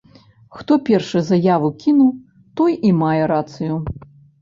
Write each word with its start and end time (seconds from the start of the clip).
Хто 0.59 0.77
першы 0.87 1.21
заяву 1.27 1.71
кінуў, 1.85 2.09
той 2.61 2.73
і 2.93 2.95
мае 3.05 3.17
рацыю. 3.37 3.73